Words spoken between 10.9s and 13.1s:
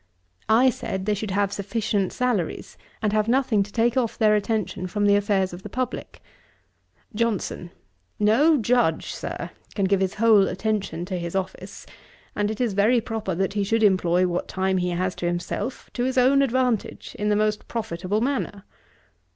to his office; and it is very